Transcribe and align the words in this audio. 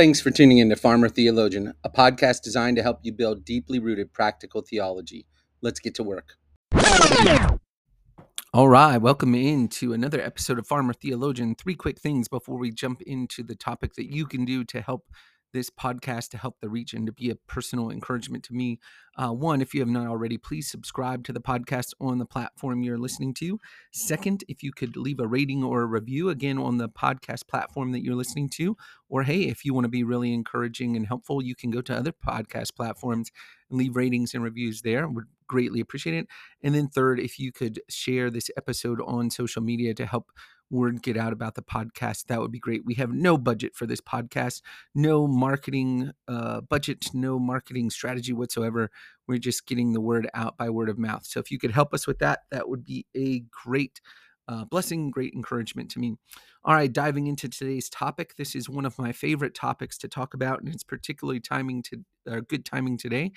Thanks 0.00 0.18
for 0.18 0.30
tuning 0.30 0.56
in 0.56 0.70
to 0.70 0.76
Farmer 0.76 1.10
Theologian, 1.10 1.74
a 1.84 1.90
podcast 1.90 2.40
designed 2.40 2.78
to 2.78 2.82
help 2.82 3.00
you 3.02 3.12
build 3.12 3.44
deeply 3.44 3.78
rooted 3.78 4.14
practical 4.14 4.62
theology. 4.62 5.26
Let's 5.60 5.78
get 5.78 5.94
to 5.96 6.02
work. 6.02 6.36
All 8.54 8.70
right, 8.70 8.96
welcome 8.96 9.34
into 9.34 9.92
another 9.92 10.18
episode 10.18 10.58
of 10.58 10.66
Farmer 10.66 10.94
Theologian. 10.94 11.54
Three 11.54 11.74
quick 11.74 12.00
things 12.00 12.28
before 12.28 12.56
we 12.56 12.70
jump 12.70 13.02
into 13.02 13.42
the 13.42 13.54
topic 13.54 13.92
that 13.96 14.10
you 14.10 14.24
can 14.24 14.46
do 14.46 14.64
to 14.64 14.80
help 14.80 15.04
this 15.52 15.70
podcast 15.70 16.30
to 16.30 16.38
help 16.38 16.60
the 16.60 16.68
reach 16.68 16.94
and 16.94 17.06
to 17.06 17.12
be 17.12 17.30
a 17.30 17.34
personal 17.34 17.90
encouragement 17.90 18.44
to 18.44 18.54
me. 18.54 18.78
Uh, 19.16 19.32
one, 19.32 19.60
if 19.60 19.74
you 19.74 19.80
have 19.80 19.88
not 19.88 20.06
already, 20.06 20.38
please 20.38 20.70
subscribe 20.70 21.24
to 21.24 21.32
the 21.32 21.40
podcast 21.40 21.92
on 22.00 22.18
the 22.18 22.24
platform 22.24 22.82
you're 22.82 22.98
listening 22.98 23.34
to. 23.34 23.58
Second, 23.92 24.44
if 24.48 24.62
you 24.62 24.72
could 24.72 24.96
leave 24.96 25.20
a 25.20 25.26
rating 25.26 25.62
or 25.64 25.82
a 25.82 25.86
review 25.86 26.30
again 26.30 26.58
on 26.58 26.78
the 26.78 26.88
podcast 26.88 27.46
platform 27.48 27.92
that 27.92 28.04
you're 28.04 28.14
listening 28.14 28.48
to. 28.50 28.76
Or 29.08 29.24
hey, 29.24 29.42
if 29.42 29.64
you 29.64 29.74
want 29.74 29.84
to 29.84 29.90
be 29.90 30.04
really 30.04 30.32
encouraging 30.32 30.96
and 30.96 31.06
helpful, 31.06 31.42
you 31.42 31.54
can 31.54 31.70
go 31.70 31.80
to 31.82 31.96
other 31.96 32.12
podcast 32.12 32.76
platforms 32.76 33.30
and 33.68 33.78
leave 33.78 33.96
ratings 33.96 34.34
and 34.34 34.44
reviews 34.44 34.82
there. 34.82 35.08
Would 35.08 35.24
greatly 35.48 35.80
appreciate 35.80 36.14
it. 36.14 36.28
And 36.62 36.74
then 36.74 36.86
third, 36.86 37.18
if 37.18 37.38
you 37.38 37.50
could 37.50 37.80
share 37.88 38.30
this 38.30 38.50
episode 38.56 39.00
on 39.00 39.30
social 39.30 39.62
media 39.62 39.94
to 39.94 40.06
help 40.06 40.30
word 40.70 41.02
get 41.02 41.16
out 41.16 41.32
about 41.32 41.54
the 41.54 41.62
podcast, 41.62 42.26
that 42.26 42.40
would 42.40 42.52
be 42.52 42.58
great. 42.58 42.84
We 42.84 42.94
have 42.94 43.12
no 43.12 43.36
budget 43.36 43.74
for 43.74 43.86
this 43.86 44.00
podcast, 44.00 44.62
no 44.94 45.26
marketing 45.26 46.12
uh, 46.28 46.60
budget, 46.62 47.06
no 47.12 47.38
marketing 47.38 47.90
strategy 47.90 48.32
whatsoever. 48.32 48.90
We're 49.26 49.38
just 49.38 49.66
getting 49.66 49.92
the 49.92 50.00
word 50.00 50.28
out 50.34 50.56
by 50.56 50.70
word 50.70 50.88
of 50.88 50.98
mouth. 50.98 51.26
So 51.26 51.40
if 51.40 51.50
you 51.50 51.58
could 51.58 51.72
help 51.72 51.92
us 51.92 52.06
with 52.06 52.18
that, 52.20 52.40
that 52.50 52.68
would 52.68 52.84
be 52.84 53.06
a 53.16 53.40
great 53.50 54.00
uh, 54.48 54.64
blessing, 54.64 55.10
great 55.10 55.32
encouragement 55.34 55.90
to 55.92 55.98
me. 55.98 56.16
All 56.64 56.74
right, 56.74 56.92
diving 56.92 57.26
into 57.26 57.48
today's 57.48 57.88
topic. 57.88 58.34
This 58.36 58.54
is 58.54 58.68
one 58.68 58.84
of 58.84 58.98
my 58.98 59.12
favorite 59.12 59.54
topics 59.54 59.96
to 59.98 60.08
talk 60.08 60.34
about, 60.34 60.60
and 60.60 60.68
it's 60.72 60.84
particularly 60.84 61.40
timing 61.40 61.82
to 61.84 62.04
uh, 62.30 62.40
good 62.48 62.64
timing 62.64 62.98
today, 62.98 63.32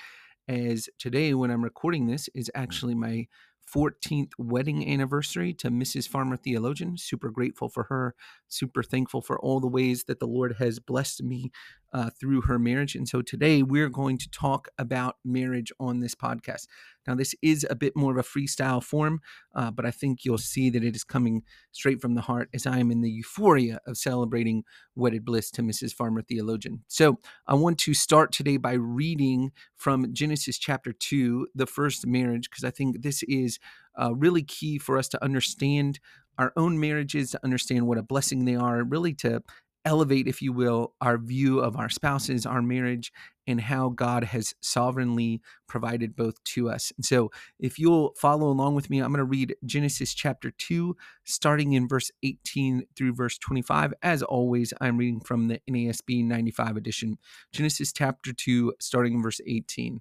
as 0.47 0.89
today 0.99 1.33
when 1.33 1.51
I'm 1.51 1.63
recording 1.63 2.07
this 2.07 2.29
is 2.35 2.51
actually 2.53 2.95
my 2.95 3.27
14th 3.73 4.31
wedding 4.37 4.87
anniversary 4.87 5.53
to 5.53 5.69
Mrs. 5.69 6.07
Farmer 6.07 6.37
Theologian. 6.37 6.97
Super 6.97 7.29
grateful 7.29 7.69
for 7.69 7.83
her. 7.83 8.15
Super 8.47 8.83
thankful 8.83 9.21
for 9.21 9.39
all 9.39 9.59
the 9.59 9.67
ways 9.67 10.03
that 10.05 10.19
the 10.19 10.27
Lord 10.27 10.55
has 10.59 10.79
blessed 10.79 11.23
me 11.23 11.51
uh, 11.93 12.09
through 12.19 12.41
her 12.41 12.57
marriage. 12.57 12.95
And 12.95 13.07
so 13.07 13.21
today 13.21 13.61
we're 13.61 13.89
going 13.89 14.17
to 14.17 14.29
talk 14.29 14.67
about 14.77 15.17
marriage 15.23 15.71
on 15.79 15.99
this 15.99 16.15
podcast. 16.15 16.67
Now, 17.07 17.15
this 17.15 17.35
is 17.41 17.65
a 17.69 17.75
bit 17.75 17.95
more 17.95 18.11
of 18.11 18.17
a 18.17 18.27
freestyle 18.27 18.81
form, 18.81 19.19
uh, 19.55 19.71
but 19.71 19.85
I 19.85 19.91
think 19.91 20.23
you'll 20.23 20.37
see 20.37 20.69
that 20.69 20.83
it 20.83 20.95
is 20.95 21.03
coming 21.03 21.43
straight 21.71 22.01
from 22.01 22.15
the 22.15 22.21
heart 22.21 22.49
as 22.53 22.65
I 22.65 22.79
am 22.79 22.91
in 22.91 23.01
the 23.01 23.09
euphoria 23.09 23.79
of 23.85 23.97
celebrating 23.97 24.63
wedded 24.95 25.25
bliss 25.25 25.51
to 25.51 25.61
Mrs. 25.61 25.93
Farmer 25.93 26.21
Theologian. 26.21 26.83
So 26.87 27.19
I 27.45 27.55
want 27.55 27.77
to 27.79 27.93
start 27.93 28.31
today 28.31 28.57
by 28.57 28.73
reading 28.73 29.51
from 29.75 30.13
Genesis 30.13 30.57
chapter 30.57 30.93
2, 30.93 31.47
the 31.53 31.67
first 31.67 32.07
marriage, 32.07 32.49
because 32.49 32.63
I 32.63 32.71
think 32.71 33.01
this 33.01 33.21
is 33.23 33.59
uh, 34.01 34.15
really 34.15 34.43
key 34.43 34.77
for 34.77 34.97
us 34.97 35.07
to 35.09 35.23
understand 35.23 35.99
our 36.37 36.53
own 36.55 36.79
marriages, 36.79 37.31
to 37.31 37.39
understand 37.43 37.85
what 37.85 37.97
a 37.97 38.03
blessing 38.03 38.45
they 38.45 38.55
are, 38.55 38.83
really 38.83 39.13
to 39.13 39.43
elevate, 39.85 40.27
if 40.27 40.41
you 40.41 40.53
will, 40.53 40.93
our 41.01 41.17
view 41.17 41.59
of 41.59 41.75
our 41.75 41.89
spouses, 41.89 42.45
our 42.45 42.61
marriage, 42.61 43.11
and 43.47 43.59
how 43.59 43.89
God 43.89 44.23
has 44.23 44.53
sovereignly 44.61 45.41
provided 45.67 46.15
both 46.15 46.41
to 46.45 46.69
us. 46.69 46.93
And 46.97 47.05
so, 47.05 47.31
if 47.59 47.77
you'll 47.77 48.13
follow 48.17 48.47
along 48.47 48.75
with 48.75 48.89
me, 48.89 48.99
I'm 48.99 49.11
going 49.11 49.17
to 49.17 49.25
read 49.25 49.55
Genesis 49.65 50.13
chapter 50.13 50.51
2, 50.51 50.95
starting 51.25 51.73
in 51.73 51.87
verse 51.87 52.11
18 52.23 52.85
through 52.95 53.13
verse 53.13 53.37
25. 53.37 53.93
As 54.01 54.23
always, 54.23 54.73
I'm 54.79 54.97
reading 54.97 55.19
from 55.19 55.47
the 55.47 55.59
NASB 55.69 56.23
95 56.25 56.77
edition. 56.77 57.17
Genesis 57.51 57.91
chapter 57.91 58.33
2, 58.33 58.73
starting 58.79 59.15
in 59.15 59.21
verse 59.21 59.41
18. 59.45 59.99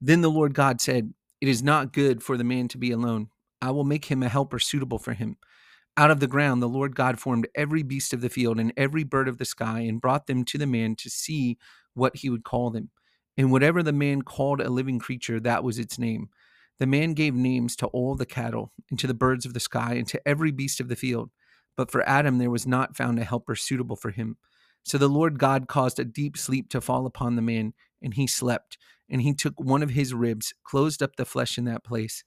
Then 0.00 0.20
the 0.20 0.30
Lord 0.30 0.54
God 0.54 0.80
said, 0.80 1.14
It 1.40 1.48
is 1.48 1.62
not 1.62 1.92
good 1.92 2.22
for 2.22 2.36
the 2.36 2.44
man 2.44 2.68
to 2.68 2.78
be 2.78 2.90
alone. 2.90 3.28
I 3.60 3.70
will 3.70 3.84
make 3.84 4.06
him 4.06 4.24
a 4.24 4.28
helper 4.28 4.58
suitable 4.58 4.98
for 4.98 5.12
him. 5.12 5.36
Out 5.96 6.10
of 6.10 6.20
the 6.20 6.26
ground, 6.26 6.62
the 6.62 6.68
Lord 6.68 6.96
God 6.96 7.20
formed 7.20 7.46
every 7.54 7.82
beast 7.82 8.14
of 8.14 8.22
the 8.22 8.30
field 8.30 8.58
and 8.58 8.72
every 8.76 9.04
bird 9.04 9.28
of 9.28 9.38
the 9.38 9.44
sky 9.44 9.80
and 9.80 10.00
brought 10.00 10.26
them 10.26 10.44
to 10.46 10.58
the 10.58 10.66
man 10.66 10.96
to 10.96 11.10
see 11.10 11.58
what 11.94 12.16
he 12.16 12.30
would 12.30 12.44
call 12.44 12.70
them. 12.70 12.90
And 13.36 13.52
whatever 13.52 13.82
the 13.82 13.92
man 13.92 14.22
called 14.22 14.60
a 14.60 14.70
living 14.70 14.98
creature, 14.98 15.38
that 15.40 15.64
was 15.64 15.78
its 15.78 15.98
name. 15.98 16.28
The 16.78 16.86
man 16.86 17.12
gave 17.12 17.34
names 17.34 17.76
to 17.76 17.86
all 17.88 18.14
the 18.14 18.26
cattle, 18.26 18.72
and 18.90 18.98
to 18.98 19.06
the 19.06 19.14
birds 19.14 19.44
of 19.44 19.54
the 19.54 19.60
sky, 19.60 19.94
and 19.94 20.08
to 20.08 20.20
every 20.26 20.50
beast 20.50 20.80
of 20.80 20.88
the 20.88 20.96
field. 20.96 21.30
But 21.76 21.90
for 21.90 22.06
Adam 22.08 22.38
there 22.38 22.50
was 22.50 22.66
not 22.66 22.96
found 22.96 23.18
a 23.18 23.24
helper 23.24 23.54
suitable 23.54 23.96
for 23.96 24.10
him. 24.10 24.36
So 24.84 24.98
the 24.98 25.08
Lord 25.08 25.38
God 25.38 25.68
caused 25.68 26.00
a 26.00 26.04
deep 26.04 26.36
sleep 26.36 26.68
to 26.70 26.80
fall 26.80 27.06
upon 27.06 27.36
the 27.36 27.42
man, 27.42 27.74
and 28.02 28.14
he 28.14 28.26
slept. 28.26 28.78
And 29.08 29.22
he 29.22 29.34
took 29.34 29.54
one 29.60 29.82
of 29.82 29.90
his 29.90 30.14
ribs, 30.14 30.54
closed 30.64 31.02
up 31.02 31.16
the 31.16 31.26
flesh 31.26 31.58
in 31.58 31.64
that 31.66 31.84
place 31.84 32.24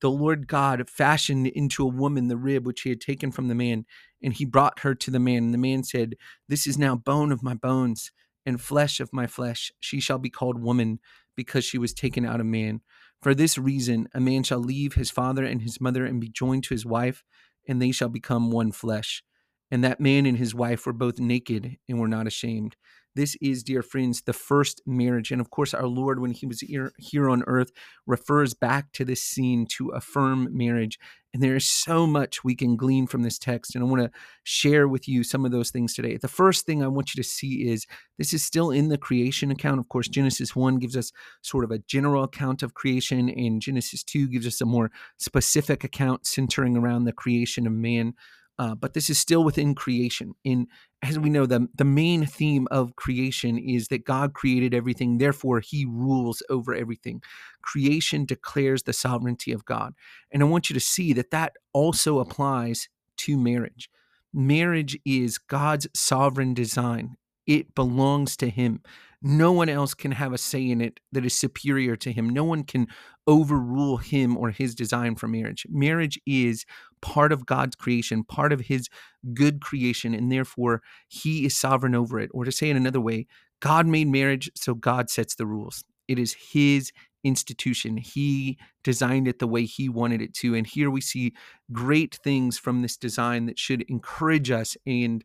the 0.00 0.10
Lord 0.10 0.46
God 0.46 0.88
fashioned 0.90 1.46
into 1.46 1.82
a 1.82 1.90
woman 1.90 2.28
the 2.28 2.36
rib 2.36 2.66
which 2.66 2.82
he 2.82 2.90
had 2.90 3.00
taken 3.00 3.32
from 3.32 3.48
the 3.48 3.54
man, 3.54 3.86
and 4.22 4.32
he 4.32 4.44
brought 4.44 4.80
her 4.80 4.94
to 4.94 5.10
the 5.10 5.18
man. 5.18 5.44
And 5.44 5.54
the 5.54 5.58
man 5.58 5.84
said, 5.84 6.14
This 6.48 6.66
is 6.66 6.76
now 6.76 6.96
bone 6.96 7.32
of 7.32 7.42
my 7.42 7.54
bones 7.54 8.12
and 8.44 8.60
flesh 8.60 9.00
of 9.00 9.12
my 9.12 9.26
flesh. 9.26 9.72
She 9.80 10.00
shall 10.00 10.18
be 10.18 10.30
called 10.30 10.60
woman, 10.60 11.00
because 11.34 11.64
she 11.64 11.78
was 11.78 11.92
taken 11.92 12.24
out 12.24 12.40
of 12.40 12.46
man. 12.46 12.80
For 13.22 13.34
this 13.34 13.58
reason, 13.58 14.08
a 14.14 14.20
man 14.20 14.42
shall 14.42 14.58
leave 14.58 14.94
his 14.94 15.10
father 15.10 15.44
and 15.44 15.62
his 15.62 15.80
mother 15.80 16.04
and 16.04 16.20
be 16.20 16.28
joined 16.28 16.64
to 16.64 16.74
his 16.74 16.86
wife, 16.86 17.24
and 17.66 17.80
they 17.80 17.92
shall 17.92 18.08
become 18.08 18.50
one 18.50 18.72
flesh. 18.72 19.22
And 19.70 19.82
that 19.82 20.00
man 20.00 20.26
and 20.26 20.38
his 20.38 20.54
wife 20.54 20.86
were 20.86 20.92
both 20.92 21.18
naked 21.18 21.76
and 21.88 21.98
were 21.98 22.08
not 22.08 22.26
ashamed. 22.26 22.76
This 23.16 23.34
is, 23.40 23.62
dear 23.62 23.82
friends, 23.82 24.20
the 24.20 24.34
first 24.34 24.82
marriage. 24.84 25.30
And 25.32 25.40
of 25.40 25.48
course, 25.48 25.72
our 25.72 25.86
Lord, 25.86 26.20
when 26.20 26.32
he 26.32 26.44
was 26.44 26.60
here, 26.60 27.30
on 27.30 27.42
earth, 27.46 27.72
refers 28.06 28.52
back 28.52 28.92
to 28.92 29.06
this 29.06 29.22
scene 29.22 29.66
to 29.76 29.88
affirm 29.88 30.54
marriage. 30.54 30.98
And 31.32 31.42
there 31.42 31.56
is 31.56 31.64
so 31.64 32.06
much 32.06 32.44
we 32.44 32.54
can 32.54 32.76
glean 32.76 33.06
from 33.06 33.22
this 33.22 33.38
text. 33.38 33.74
And 33.74 33.82
I 33.82 33.86
want 33.86 34.02
to 34.02 34.10
share 34.44 34.86
with 34.86 35.08
you 35.08 35.24
some 35.24 35.46
of 35.46 35.50
those 35.50 35.70
things 35.70 35.94
today. 35.94 36.18
The 36.18 36.28
first 36.28 36.66
thing 36.66 36.82
I 36.82 36.88
want 36.88 37.14
you 37.14 37.22
to 37.22 37.28
see 37.28 37.70
is 37.70 37.86
this 38.18 38.34
is 38.34 38.44
still 38.44 38.70
in 38.70 38.90
the 38.90 38.98
creation 38.98 39.50
account. 39.50 39.80
Of 39.80 39.88
course, 39.88 40.08
Genesis 40.08 40.54
1 40.54 40.78
gives 40.78 40.94
us 40.94 41.10
sort 41.40 41.64
of 41.64 41.70
a 41.70 41.78
general 41.78 42.22
account 42.22 42.62
of 42.62 42.74
creation, 42.74 43.30
and 43.30 43.62
Genesis 43.62 44.04
2 44.04 44.28
gives 44.28 44.46
us 44.46 44.60
a 44.60 44.66
more 44.66 44.90
specific 45.18 45.84
account 45.84 46.26
centering 46.26 46.76
around 46.76 47.04
the 47.04 47.12
creation 47.12 47.66
of 47.66 47.72
man. 47.72 48.12
Uh, 48.58 48.74
but 48.74 48.94
this 48.94 49.10
is 49.10 49.18
still 49.18 49.44
within 49.44 49.74
creation. 49.74 50.34
In 50.44 50.66
as 51.02 51.18
we 51.18 51.28
know, 51.28 51.46
the 51.46 51.68
the 51.74 51.84
main 51.84 52.24
theme 52.24 52.66
of 52.70 52.96
creation 52.96 53.58
is 53.58 53.88
that 53.88 54.04
God 54.04 54.32
created 54.32 54.72
everything, 54.74 55.18
therefore 55.18 55.60
He 55.60 55.84
rules 55.84 56.42
over 56.48 56.74
everything. 56.74 57.22
Creation 57.62 58.24
declares 58.24 58.84
the 58.84 58.92
sovereignty 58.92 59.52
of 59.52 59.64
God, 59.64 59.94
and 60.32 60.42
I 60.42 60.46
want 60.46 60.70
you 60.70 60.74
to 60.74 60.80
see 60.80 61.12
that 61.12 61.30
that 61.30 61.54
also 61.72 62.18
applies 62.18 62.88
to 63.18 63.36
marriage. 63.36 63.90
Marriage 64.32 64.98
is 65.04 65.38
God's 65.38 65.86
sovereign 65.94 66.54
design. 66.54 67.16
It 67.46 67.74
belongs 67.74 68.36
to 68.38 68.48
Him. 68.48 68.80
No 69.22 69.50
one 69.50 69.68
else 69.68 69.94
can 69.94 70.12
have 70.12 70.32
a 70.32 70.38
say 70.38 70.70
in 70.70 70.80
it 70.80 71.00
that 71.12 71.24
is 71.24 71.36
superior 71.36 71.96
to 71.96 72.12
him. 72.12 72.28
No 72.28 72.44
one 72.44 72.64
can 72.64 72.86
overrule 73.26 73.96
him 73.96 74.36
or 74.36 74.50
his 74.50 74.74
design 74.74 75.16
for 75.16 75.26
marriage. 75.26 75.66
Marriage 75.68 76.20
is 76.26 76.64
part 77.06 77.30
of 77.30 77.46
God's 77.46 77.76
creation, 77.76 78.24
part 78.24 78.52
of 78.52 78.62
his 78.62 78.88
good 79.32 79.60
creation, 79.60 80.12
and 80.12 80.30
therefore 80.32 80.82
he 81.06 81.46
is 81.46 81.56
sovereign 81.56 81.94
over 81.94 82.18
it. 82.18 82.30
Or 82.34 82.44
to 82.44 82.50
say 82.50 82.68
it 82.68 82.76
another 82.76 83.00
way, 83.00 83.28
God 83.60 83.86
made 83.86 84.08
marriage, 84.08 84.50
so 84.56 84.74
God 84.74 85.08
sets 85.08 85.36
the 85.36 85.46
rules. 85.46 85.84
It 86.08 86.18
is 86.18 86.34
his 86.52 86.90
institution. 87.22 87.96
He 87.96 88.58
designed 88.82 89.28
it 89.28 89.38
the 89.38 89.46
way 89.46 89.66
he 89.66 89.88
wanted 89.88 90.20
it 90.20 90.34
to. 90.34 90.56
And 90.56 90.66
here 90.66 90.90
we 90.90 91.00
see 91.00 91.32
great 91.72 92.18
things 92.24 92.58
from 92.58 92.82
this 92.82 92.96
design 92.96 93.46
that 93.46 93.58
should 93.58 93.82
encourage 93.82 94.50
us 94.50 94.76
and 94.84 95.22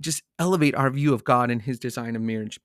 just 0.00 0.22
elevate 0.38 0.74
our 0.76 0.88
view 0.88 1.12
of 1.12 1.24
God 1.24 1.50
and 1.50 1.60
his 1.60 1.78
design 1.78 2.16
of 2.16 2.22
marriage 2.22 2.58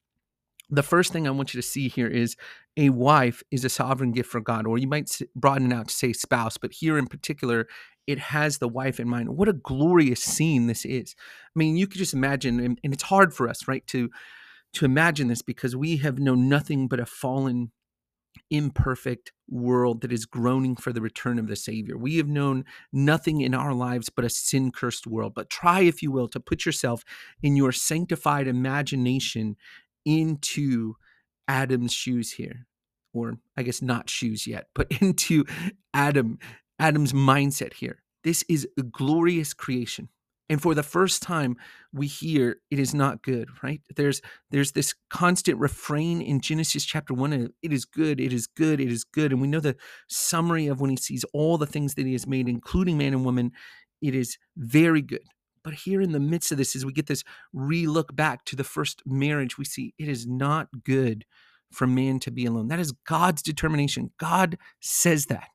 the 0.70 0.84
first 0.84 1.12
thing 1.12 1.28
I 1.28 1.32
want 1.32 1.54
you 1.54 1.62
to 1.62 1.68
see 1.68 1.88
here 1.88 2.08
is 2.08 2.36
a 2.78 2.90
wife 2.90 3.44
is 3.52 3.64
a 3.64 3.70
sovereign 3.70 4.12
gift 4.12 4.30
from 4.30 4.44
God, 4.44 4.66
or 4.66 4.78
you 4.78 4.88
might 4.88 5.20
broaden 5.36 5.72
it 5.72 5.76
out 5.76 5.90
to 5.90 5.96
say 5.96 6.14
spouse, 6.14 6.58
but 6.58 6.74
here 6.74 6.98
in 6.98 7.06
particular, 7.06 7.68
it 8.08 8.20
has 8.20 8.58
the 8.58 8.68
wife 8.68 9.00
in 9.00 9.08
mind. 9.08 9.30
What 9.30 9.50
a 9.50 9.54
glorious 9.54 10.22
scene 10.22 10.68
this 10.68 10.86
is. 10.86 11.16
I 11.20 11.60
mean, 11.60 11.78
you 11.78 11.88
could 11.88 12.00
just 12.00 12.14
imagine, 12.14 12.60
and, 12.60 12.80
and 12.84 12.94
it's 12.94 13.04
hard 13.04 13.34
for 13.34 13.48
us, 13.48 13.68
right, 13.68 13.86
to 13.88 14.10
to 14.74 14.86
imagine 14.86 15.28
this 15.28 15.44
because 15.44 15.76
we 15.76 15.98
have 15.98 16.18
known 16.18 16.50
nothing 16.50 16.88
but 16.88 17.00
a 17.00 17.06
fallen, 17.06 17.72
imperfect 18.50 19.32
world 19.48 20.02
that 20.02 20.12
is 20.12 20.26
groaning 20.26 20.76
for 20.76 20.92
the 20.92 21.02
return 21.02 21.38
of 21.38 21.48
the 21.48 21.56
Savior. 21.56 21.98
We 21.98 22.18
have 22.18 22.28
known 22.28 22.66
nothing 22.92 23.42
in 23.42 23.54
our 23.54 23.74
lives 23.74 24.10
but 24.10 24.26
a 24.26 24.30
sin 24.30 24.72
cursed 24.72 25.06
world. 25.06 25.34
But 25.36 25.50
try, 25.50 25.82
if 25.82 26.02
you 26.02 26.12
will, 26.12 26.28
to 26.30 26.40
put 26.40 26.66
yourself 26.66 27.04
in 27.42 27.56
your 27.56 27.72
sanctified 27.72 28.48
imagination 28.48 29.58
into 30.06 30.96
Adam's 31.48 31.94
shoes 31.94 32.32
here, 32.32 32.66
or 33.14 33.38
I 33.56 33.64
guess 33.64 33.82
not 33.82 34.10
shoes 34.10 34.48
yet, 34.48 34.68
but 34.74 34.88
into 35.02 35.46
Adam, 35.94 36.40
Adam's 36.84 37.14
mindset 37.14 37.74
here. 37.76 38.04
This 38.26 38.44
is 38.50 38.68
a 38.78 38.84
glorious 38.84 39.54
creation. 39.54 40.10
and 40.50 40.62
for 40.62 40.76
the 40.76 40.84
first 40.84 41.24
time 41.24 41.56
we 41.94 42.08
hear 42.08 42.58
it 42.70 42.78
is 42.78 42.94
not 42.94 43.24
good 43.24 43.48
right? 43.64 43.82
There's 43.96 44.22
there's 44.52 44.74
this 44.74 44.94
constant 45.10 45.58
refrain 45.60 46.22
in 46.22 46.42
genesis 46.42 46.84
chapter 46.84 47.14
1 47.14 47.32
it 47.68 47.72
is 47.72 47.86
good 47.86 48.20
it 48.20 48.34
is 48.34 48.48
good 48.48 48.82
it 48.82 48.92
is 48.92 49.06
good. 49.06 49.32
And 49.32 49.42
we 49.42 49.48
know 49.48 49.62
the 49.62 49.78
summary 50.10 50.68
of 50.68 50.82
when 50.82 50.90
he 50.90 50.98
sees 50.98 51.24
all 51.34 51.58
the 51.58 51.72
things 51.74 51.94
that 51.96 52.06
he 52.06 52.12
has 52.20 52.28
made 52.28 52.50
including 52.50 52.98
man 52.98 53.14
and 53.14 53.24
woman 53.24 53.54
it 54.02 54.14
is 54.14 54.38
very 54.58 55.02
good. 55.02 55.28
But 55.64 55.76
here 55.86 56.02
in 56.02 56.12
the 56.12 56.20
midst 56.20 56.52
of 56.52 56.58
this 56.58 56.76
as 56.76 56.86
we 56.86 56.92
get 57.00 57.08
this 57.08 57.24
re-look 57.54 58.14
back 58.14 58.44
to 58.46 58.58
the 58.58 58.66
first 58.76 59.02
marriage 59.06 59.58
we 59.58 59.66
see 59.66 59.94
it 59.98 60.10
is 60.10 60.28
not 60.28 60.68
good 60.84 61.24
for 61.72 61.88
man 61.88 62.20
to 62.20 62.32
be 62.32 62.46
alone. 62.46 62.68
That 62.68 62.82
is 62.82 62.92
god's 63.16 63.42
determination. 63.42 64.12
God 64.20 64.58
says 64.82 65.28
that 65.28 65.48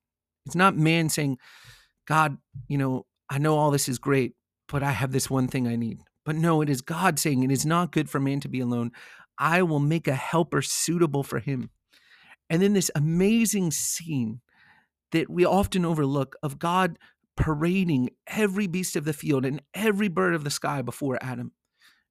it's 0.48 0.56
not 0.56 0.76
man 0.76 1.08
saying 1.08 1.38
god 2.06 2.38
you 2.66 2.78
know 2.78 3.04
i 3.30 3.38
know 3.38 3.56
all 3.56 3.70
this 3.70 3.88
is 3.88 3.98
great 3.98 4.32
but 4.68 4.82
I 4.82 4.92
have 4.92 5.12
this 5.12 5.28
one 5.28 5.48
thing 5.48 5.66
I 5.66 5.76
need. 5.76 6.00
But 6.24 6.36
no, 6.36 6.60
it 6.60 6.68
is 6.68 6.82
God 6.82 7.18
saying, 7.18 7.42
It 7.42 7.50
is 7.50 7.66
not 7.66 7.90
good 7.90 8.08
for 8.08 8.20
man 8.20 8.40
to 8.40 8.48
be 8.48 8.60
alone. 8.60 8.92
I 9.38 9.62
will 9.62 9.80
make 9.80 10.06
a 10.06 10.14
helper 10.14 10.62
suitable 10.62 11.22
for 11.22 11.40
him. 11.40 11.70
And 12.50 12.62
then 12.62 12.74
this 12.74 12.90
amazing 12.94 13.70
scene 13.70 14.40
that 15.12 15.30
we 15.30 15.44
often 15.44 15.84
overlook 15.84 16.36
of 16.42 16.58
God 16.58 16.98
parading 17.36 18.10
every 18.26 18.66
beast 18.66 18.96
of 18.96 19.04
the 19.04 19.12
field 19.12 19.46
and 19.46 19.62
every 19.74 20.08
bird 20.08 20.34
of 20.34 20.44
the 20.44 20.50
sky 20.50 20.82
before 20.82 21.18
Adam. 21.22 21.52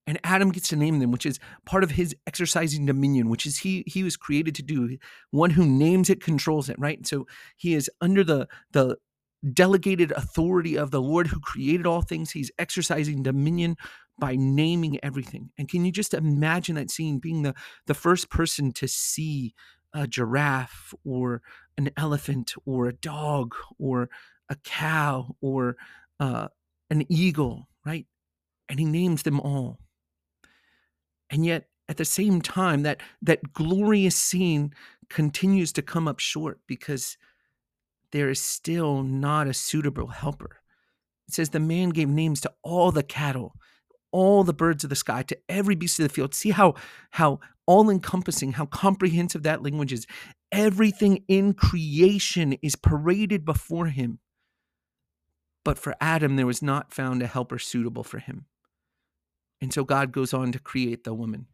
And 0.07 0.19
Adam 0.23 0.51
gets 0.51 0.69
to 0.69 0.77
name 0.77 0.99
them, 0.99 1.11
which 1.11 1.25
is 1.25 1.37
part 1.65 1.83
of 1.83 1.91
his 1.91 2.15
exercising 2.25 2.85
dominion, 2.85 3.29
which 3.29 3.45
is 3.45 3.59
he 3.59 3.83
he 3.85 4.03
was 4.03 4.15
created 4.17 4.55
to 4.55 4.63
do. 4.63 4.97
One 5.31 5.51
who 5.51 5.65
names 5.65 6.09
it 6.09 6.23
controls 6.23 6.69
it, 6.69 6.79
right? 6.79 7.05
So 7.05 7.27
he 7.57 7.75
is 7.75 7.91
under 8.01 8.23
the 8.23 8.47
the 8.71 8.97
delegated 9.53 10.11
authority 10.13 10.77
of 10.77 10.91
the 10.91 11.01
Lord 11.01 11.27
who 11.27 11.39
created 11.39 11.85
all 11.85 12.01
things. 12.01 12.31
He's 12.31 12.51
exercising 12.57 13.23
dominion 13.23 13.75
by 14.19 14.35
naming 14.35 14.99
everything. 15.03 15.51
And 15.57 15.69
can 15.69 15.85
you 15.85 15.91
just 15.91 16.13
imagine 16.13 16.75
that 16.75 16.89
scene 16.89 17.19
being 17.19 17.43
the, 17.43 17.53
the 17.85 17.93
first 17.93 18.29
person 18.29 18.71
to 18.73 18.87
see 18.87 19.53
a 19.93 20.07
giraffe 20.07 20.93
or 21.05 21.41
an 21.77 21.91
elephant 21.97 22.53
or 22.65 22.87
a 22.87 22.93
dog 22.93 23.53
or 23.77 24.09
a 24.49 24.55
cow 24.63 25.35
or 25.41 25.77
uh, 26.19 26.47
an 26.89 27.05
eagle, 27.11 27.67
right? 27.85 28.05
And 28.69 28.79
he 28.79 28.85
names 28.85 29.23
them 29.23 29.39
all. 29.39 29.79
And 31.29 31.45
yet, 31.45 31.67
at 31.89 31.97
the 31.97 32.05
same 32.05 32.41
time, 32.41 32.83
that 32.83 33.01
that 33.21 33.53
glorious 33.53 34.15
scene 34.15 34.73
continues 35.09 35.71
to 35.73 35.81
come 35.81 36.07
up 36.07 36.19
short 36.19 36.59
because 36.67 37.17
there 38.11 38.29
is 38.29 38.41
still 38.41 39.03
not 39.03 39.47
a 39.47 39.53
suitable 39.53 40.07
helper. 40.07 40.57
It 41.27 41.33
says 41.33 41.49
the 41.49 41.59
man 41.59 41.89
gave 41.89 42.09
names 42.09 42.41
to 42.41 42.53
all 42.63 42.91
the 42.91 43.03
cattle, 43.03 43.55
all 44.11 44.43
the 44.43 44.53
birds 44.53 44.83
of 44.83 44.89
the 44.89 44.95
sky, 44.95 45.23
to 45.23 45.37
every 45.49 45.75
beast 45.75 45.99
of 45.99 46.07
the 46.07 46.13
field. 46.13 46.33
See 46.33 46.51
how 46.51 46.75
how 47.11 47.39
all 47.65 47.89
encompassing, 47.89 48.53
how 48.53 48.65
comprehensive 48.65 49.43
that 49.43 49.61
language 49.61 49.91
is. 49.91 50.07
Everything 50.51 51.23
in 51.27 51.53
creation 51.53 52.53
is 52.61 52.75
paraded 52.77 53.43
before 53.43 53.87
him. 53.87 54.19
But 55.65 55.77
for 55.77 55.93
Adam, 55.99 56.37
there 56.37 56.47
was 56.47 56.61
not 56.61 56.93
found 56.93 57.21
a 57.21 57.27
helper 57.27 57.59
suitable 57.59 58.03
for 58.03 58.19
him. 58.19 58.45
And 59.61 59.73
so 59.73 59.83
God 59.83 60.11
goes 60.11 60.33
on 60.33 60.51
to 60.51 60.59
create 60.59 61.03
the 61.03 61.13
woman. 61.13 61.47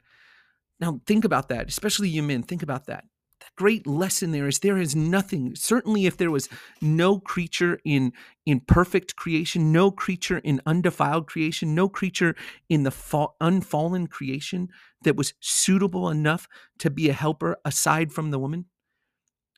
Now, 0.80 1.00
think 1.06 1.24
about 1.24 1.50
that, 1.50 1.70
especially 1.70 2.10
you 2.10 2.24
men, 2.24 2.44
think 2.44 2.64
about 2.64 2.88
that 2.88 3.06
the 3.44 3.52
great 3.56 3.86
lesson 3.86 4.32
there 4.32 4.48
is 4.48 4.60
there 4.60 4.78
is 4.78 4.96
nothing 4.96 5.56
certainly 5.56 6.06
if 6.06 6.18
there 6.18 6.32
was 6.32 6.48
no 6.82 7.20
creature 7.20 7.80
in 7.84 8.14
in 8.46 8.60
perfect 8.60 9.16
creation 9.16 9.72
no 9.72 9.92
creature 9.92 10.38
in 10.40 10.62
undefiled 10.66 11.28
creation 11.28 11.76
no 11.76 11.90
creature 11.90 12.36
in 12.70 12.84
the 12.84 12.92
fall, 12.92 13.36
unfallen 13.42 14.08
creation 14.08 14.70
that 15.04 15.16
was 15.16 15.34
suitable 15.40 16.10
enough 16.10 16.48
to 16.80 16.90
be 16.90 17.10
a 17.10 17.14
helper 17.14 17.58
aside 17.66 18.12
from 18.12 18.32
the 18.32 18.40
woman 18.40 18.66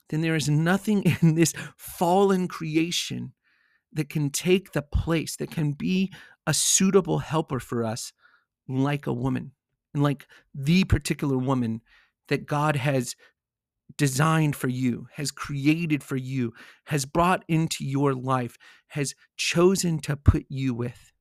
then 0.10 0.22
there 0.22 0.36
is 0.36 0.50
nothing 0.50 1.04
in 1.22 1.36
this 1.36 1.54
fallen 1.78 2.48
creation 2.48 3.34
that 3.94 4.10
can 4.10 4.30
take 4.30 4.72
the 4.72 4.82
place 4.82 5.36
that 5.38 5.52
can 5.52 5.72
be 5.72 6.12
a 6.48 6.54
suitable 6.54 7.20
helper 7.20 7.60
for 7.60 7.84
us 7.84 8.12
like 8.68 9.08
a 9.08 9.14
woman 9.14 9.52
and 9.94 10.04
like 10.04 10.28
the 10.54 10.84
particular 10.84 11.38
woman 11.38 11.82
that 12.28 12.46
God 12.46 12.76
has 12.76 13.16
designed 13.98 14.56
for 14.56 14.68
you, 14.68 15.08
has 15.14 15.32
created 15.32 16.04
for 16.04 16.16
you, 16.16 16.54
has 16.86 17.06
brought 17.06 17.44
into 17.48 17.86
your 17.86 18.14
life, 18.14 18.58
has 18.90 19.16
chosen 19.38 20.00
to 20.00 20.16
put 20.16 20.46
you 20.50 20.74
with. 20.74 21.12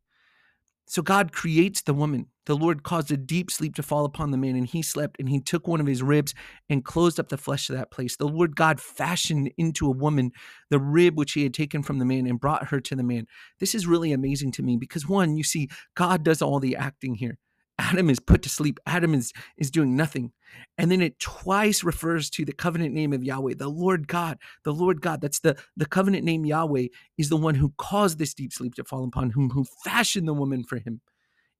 So 0.86 1.02
God 1.02 1.32
creates 1.32 1.82
the 1.82 1.94
woman. 1.94 2.26
The 2.46 2.56
Lord 2.56 2.82
caused 2.82 3.10
a 3.10 3.16
deep 3.16 3.50
sleep 3.50 3.74
to 3.76 3.82
fall 3.82 4.04
upon 4.04 4.30
the 4.30 4.36
man, 4.36 4.54
and 4.54 4.66
he 4.66 4.82
slept, 4.82 5.16
and 5.18 5.28
he 5.28 5.40
took 5.40 5.66
one 5.66 5.80
of 5.80 5.86
his 5.86 6.02
ribs 6.02 6.34
and 6.68 6.84
closed 6.84 7.18
up 7.18 7.30
the 7.30 7.38
flesh 7.38 7.70
of 7.70 7.76
that 7.76 7.90
place. 7.90 8.16
The 8.16 8.28
Lord 8.28 8.54
God 8.54 8.80
fashioned 8.80 9.50
into 9.56 9.86
a 9.86 9.90
woman 9.90 10.30
the 10.68 10.78
rib 10.78 11.16
which 11.16 11.32
he 11.32 11.42
had 11.42 11.54
taken 11.54 11.82
from 11.82 11.98
the 11.98 12.04
man 12.04 12.26
and 12.26 12.38
brought 12.38 12.68
her 12.68 12.80
to 12.80 12.94
the 12.94 13.02
man. 13.02 13.26
This 13.60 13.74
is 13.74 13.86
really 13.86 14.12
amazing 14.12 14.52
to 14.52 14.62
me 14.62 14.76
because, 14.76 15.08
one, 15.08 15.36
you 15.36 15.44
see, 15.44 15.68
God 15.94 16.22
does 16.22 16.42
all 16.42 16.60
the 16.60 16.76
acting 16.76 17.14
here. 17.14 17.38
Adam 17.78 18.08
is 18.08 18.20
put 18.20 18.42
to 18.42 18.48
sleep. 18.48 18.78
Adam 18.86 19.14
is 19.14 19.32
is 19.56 19.70
doing 19.70 19.96
nothing. 19.96 20.32
And 20.78 20.90
then 20.90 21.00
it 21.00 21.18
twice 21.18 21.82
refers 21.82 22.30
to 22.30 22.44
the 22.44 22.52
covenant 22.52 22.94
name 22.94 23.12
of 23.12 23.24
Yahweh, 23.24 23.54
the 23.56 23.68
Lord 23.68 24.06
God, 24.06 24.38
the 24.64 24.72
Lord 24.72 25.00
God. 25.00 25.20
That's 25.20 25.40
the 25.40 25.56
the 25.76 25.86
covenant 25.86 26.24
name 26.24 26.44
Yahweh 26.44 26.86
is 27.18 27.28
the 27.28 27.36
one 27.36 27.56
who 27.56 27.72
caused 27.78 28.18
this 28.18 28.34
deep 28.34 28.52
sleep 28.52 28.74
to 28.74 28.84
fall 28.84 29.04
upon 29.04 29.30
whom 29.30 29.50
who 29.50 29.64
fashioned 29.84 30.28
the 30.28 30.34
woman 30.34 30.64
for 30.64 30.78
him. 30.78 31.00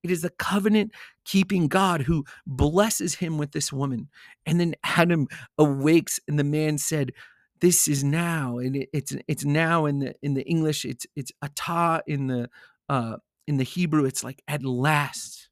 It 0.03 0.11
is 0.11 0.23
the 0.23 0.31
covenant 0.31 0.93
keeping 1.25 1.67
God 1.67 2.03
who 2.03 2.25
blesses 2.47 3.15
him 3.17 3.39
with 3.39 3.53
this 3.53 3.73
woman. 3.73 4.09
And 4.45 4.61
then 4.61 4.75
Adam 4.85 5.27
awakes 5.59 6.21
and 6.29 6.39
the 6.39 6.45
man 6.45 6.77
said, 6.79 7.13
this 7.61 7.89
is 7.89 8.05
now 8.05 8.59
and 8.59 8.77
it, 8.77 8.91
it's 8.93 9.17
it's 9.27 9.45
now 9.45 9.87
in 9.87 10.01
the 10.01 10.15
in 10.23 10.35
the 10.35 10.43
English 10.43 10.85
it's 10.85 11.07
it's 11.17 11.33
atah 11.43 12.01
in 12.07 12.27
the 12.27 12.51
uh 12.91 13.17
in 13.47 13.57
the 13.57 13.65
Hebrew 13.65 14.05
it's 14.05 14.23
like 14.23 14.43
at 14.49 14.63
last 14.63 15.49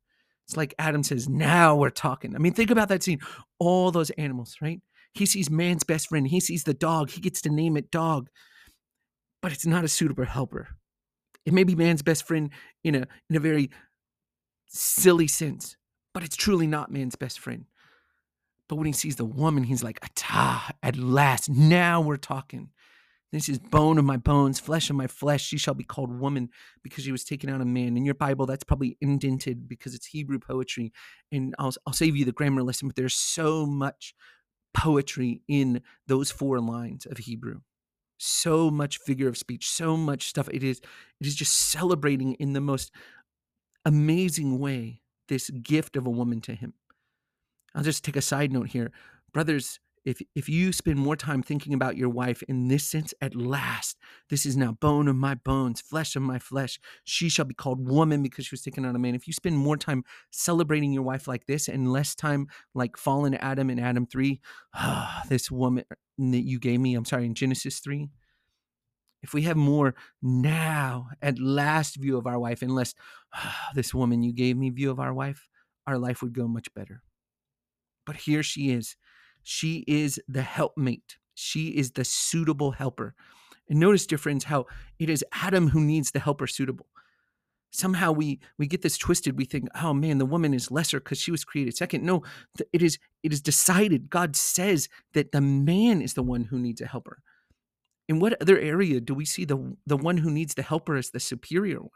it's 0.52 0.56
like 0.58 0.74
Adam 0.78 1.02
says, 1.02 1.30
now 1.30 1.74
we're 1.74 1.88
talking. 1.88 2.34
I 2.36 2.38
mean, 2.38 2.52
think 2.52 2.70
about 2.70 2.90
that 2.90 3.02
scene. 3.02 3.20
All 3.58 3.90
those 3.90 4.10
animals, 4.10 4.56
right? 4.60 4.82
He 5.14 5.24
sees 5.24 5.48
man's 5.48 5.82
best 5.82 6.08
friend. 6.08 6.28
He 6.28 6.40
sees 6.40 6.64
the 6.64 6.74
dog. 6.74 7.10
He 7.10 7.22
gets 7.22 7.40
to 7.42 7.50
name 7.50 7.76
it 7.78 7.90
dog, 7.90 8.28
but 9.40 9.50
it's 9.50 9.64
not 9.64 9.82
a 9.82 9.88
suitable 9.88 10.26
helper. 10.26 10.68
It 11.46 11.54
may 11.54 11.64
be 11.64 11.74
man's 11.74 12.02
best 12.02 12.26
friend 12.26 12.50
in 12.84 12.94
a 12.94 13.06
in 13.30 13.36
a 13.36 13.40
very 13.40 13.70
silly 14.66 15.26
sense, 15.26 15.76
but 16.12 16.22
it's 16.22 16.36
truly 16.36 16.66
not 16.66 16.92
man's 16.92 17.16
best 17.16 17.38
friend. 17.38 17.64
But 18.68 18.76
when 18.76 18.86
he 18.86 18.92
sees 18.92 19.16
the 19.16 19.24
woman, 19.24 19.64
he's 19.64 19.82
like, 19.82 19.98
"Ata! 20.04 20.74
At 20.82 20.96
last, 20.96 21.48
now 21.48 22.02
we're 22.02 22.16
talking." 22.16 22.68
This 23.32 23.48
is 23.48 23.58
bone 23.58 23.96
of 23.96 24.04
my 24.04 24.18
bones, 24.18 24.60
flesh 24.60 24.90
of 24.90 24.96
my 24.96 25.06
flesh. 25.06 25.42
She 25.42 25.56
shall 25.56 25.72
be 25.72 25.84
called 25.84 26.20
woman 26.20 26.50
because 26.82 27.04
she 27.04 27.12
was 27.12 27.24
taken 27.24 27.48
out 27.48 27.62
of 27.62 27.66
man. 27.66 27.96
In 27.96 28.04
your 28.04 28.14
Bible, 28.14 28.44
that's 28.44 28.64
probably 28.64 28.98
indented 29.00 29.66
because 29.66 29.94
it's 29.94 30.06
Hebrew 30.06 30.38
poetry. 30.38 30.92
And 31.30 31.54
I'll, 31.58 31.72
I'll 31.86 31.94
save 31.94 32.14
you 32.14 32.26
the 32.26 32.32
grammar 32.32 32.62
lesson, 32.62 32.88
but 32.88 32.96
there's 32.96 33.14
so 33.14 33.64
much 33.64 34.14
poetry 34.74 35.40
in 35.48 35.80
those 36.06 36.30
four 36.30 36.60
lines 36.60 37.06
of 37.06 37.16
Hebrew. 37.18 37.60
So 38.18 38.70
much 38.70 38.98
figure 38.98 39.28
of 39.28 39.38
speech, 39.38 39.68
so 39.68 39.96
much 39.96 40.28
stuff. 40.28 40.48
It 40.52 40.62
is, 40.62 40.80
it 41.20 41.26
is 41.26 41.34
just 41.34 41.56
celebrating 41.56 42.34
in 42.34 42.52
the 42.52 42.60
most 42.60 42.92
amazing 43.84 44.58
way 44.58 45.00
this 45.28 45.48
gift 45.48 45.96
of 45.96 46.06
a 46.06 46.10
woman 46.10 46.42
to 46.42 46.54
him. 46.54 46.74
I'll 47.74 47.82
just 47.82 48.04
take 48.04 48.16
a 48.16 48.22
side 48.22 48.52
note 48.52 48.68
here. 48.68 48.92
Brothers, 49.32 49.80
if 50.04 50.20
if 50.34 50.48
you 50.48 50.72
spend 50.72 50.98
more 50.98 51.16
time 51.16 51.42
thinking 51.42 51.74
about 51.74 51.96
your 51.96 52.08
wife 52.08 52.42
in 52.44 52.68
this 52.68 52.84
sense 52.88 53.14
at 53.20 53.34
last 53.34 53.96
this 54.30 54.44
is 54.44 54.56
now 54.56 54.72
bone 54.72 55.08
of 55.08 55.16
my 55.16 55.34
bones 55.34 55.80
flesh 55.80 56.16
of 56.16 56.22
my 56.22 56.38
flesh 56.38 56.78
she 57.04 57.28
shall 57.28 57.44
be 57.44 57.54
called 57.54 57.88
woman 57.88 58.22
because 58.22 58.46
she 58.46 58.52
was 58.52 58.62
taken 58.62 58.84
out 58.84 58.94
of 58.94 59.00
man. 59.00 59.14
If 59.14 59.26
you 59.26 59.32
spend 59.32 59.56
more 59.56 59.76
time 59.76 60.04
celebrating 60.30 60.92
your 60.92 61.02
wife 61.02 61.28
like 61.28 61.46
this 61.46 61.68
and 61.68 61.92
less 61.92 62.14
time 62.14 62.48
like 62.74 62.96
fallen 62.96 63.34
adam 63.34 63.70
in 63.70 63.78
adam 63.78 64.06
3 64.06 64.40
ah, 64.74 65.22
this 65.28 65.50
woman 65.50 65.84
that 66.18 66.46
you 66.46 66.58
gave 66.58 66.80
me 66.80 66.94
i'm 66.94 67.04
sorry 67.04 67.26
in 67.26 67.34
genesis 67.34 67.78
3 67.80 68.08
if 69.22 69.32
we 69.32 69.42
have 69.42 69.56
more 69.56 69.94
now 70.20 71.08
at 71.22 71.38
last 71.38 71.96
view 71.96 72.18
of 72.18 72.26
our 72.26 72.38
wife 72.38 72.62
and 72.62 72.74
less 72.74 72.94
ah, 73.34 73.68
this 73.74 73.94
woman 73.94 74.22
you 74.22 74.32
gave 74.32 74.56
me 74.56 74.70
view 74.70 74.90
of 74.90 75.00
our 75.00 75.14
wife 75.14 75.48
our 75.86 75.98
life 75.98 76.22
would 76.22 76.32
go 76.32 76.46
much 76.48 76.72
better. 76.74 77.02
But 78.06 78.16
here 78.16 78.42
she 78.42 78.70
is 78.70 78.96
she 79.42 79.84
is 79.86 80.20
the 80.28 80.42
helpmate. 80.42 81.16
She 81.34 81.68
is 81.68 81.92
the 81.92 82.04
suitable 82.04 82.72
helper. 82.72 83.14
And 83.68 83.80
notice, 83.80 84.06
dear 84.06 84.18
friends, 84.18 84.44
how 84.44 84.66
it 84.98 85.08
is 85.08 85.24
Adam 85.32 85.68
who 85.68 85.80
needs 85.80 86.10
the 86.10 86.20
helper 86.20 86.46
suitable. 86.46 86.86
Somehow 87.70 88.12
we 88.12 88.38
we 88.58 88.66
get 88.66 88.82
this 88.82 88.98
twisted. 88.98 89.38
We 89.38 89.46
think, 89.46 89.68
oh 89.82 89.94
man, 89.94 90.18
the 90.18 90.26
woman 90.26 90.52
is 90.52 90.70
lesser 90.70 91.00
because 91.00 91.18
she 91.18 91.30
was 91.30 91.44
created 91.44 91.74
second. 91.74 92.04
No, 92.04 92.22
it 92.72 92.82
is 92.82 92.98
it 93.22 93.32
is 93.32 93.40
decided. 93.40 94.10
God 94.10 94.36
says 94.36 94.88
that 95.14 95.32
the 95.32 95.40
man 95.40 96.02
is 96.02 96.12
the 96.12 96.22
one 96.22 96.44
who 96.44 96.58
needs 96.58 96.82
a 96.82 96.86
helper. 96.86 97.22
In 98.08 98.18
what 98.18 98.40
other 98.42 98.58
area 98.58 99.00
do 99.00 99.14
we 99.14 99.24
see 99.24 99.46
the 99.46 99.74
the 99.86 99.96
one 99.96 100.18
who 100.18 100.30
needs 100.30 100.54
the 100.54 100.62
helper 100.62 100.96
as 100.96 101.10
the 101.10 101.20
superior 101.20 101.80
one? 101.80 101.90